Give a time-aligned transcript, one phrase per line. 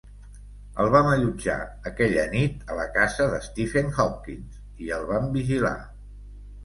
[0.83, 1.57] El vam allotjar
[1.91, 5.79] aquella nit a la casa de Stephen Hopkins i el vam vigilar.